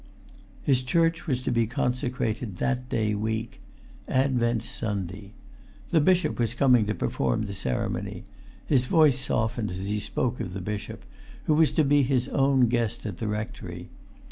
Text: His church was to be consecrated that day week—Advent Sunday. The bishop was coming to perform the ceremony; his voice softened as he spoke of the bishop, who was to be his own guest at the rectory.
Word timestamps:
His 0.63 0.81
church 0.81 1.27
was 1.27 1.43
to 1.43 1.51
be 1.51 1.67
consecrated 1.67 2.55
that 2.55 2.89
day 2.89 3.13
week—Advent 3.13 4.63
Sunday. 4.63 5.33
The 5.91 6.01
bishop 6.01 6.39
was 6.39 6.55
coming 6.55 6.87
to 6.87 6.95
perform 6.95 7.43
the 7.43 7.53
ceremony; 7.53 8.23
his 8.65 8.87
voice 8.87 9.19
softened 9.19 9.69
as 9.69 9.85
he 9.85 9.99
spoke 9.99 10.39
of 10.39 10.53
the 10.53 10.59
bishop, 10.59 11.05
who 11.43 11.53
was 11.53 11.71
to 11.73 11.83
be 11.83 12.01
his 12.01 12.27
own 12.29 12.61
guest 12.61 13.05
at 13.05 13.17
the 13.19 13.27
rectory. 13.27 13.89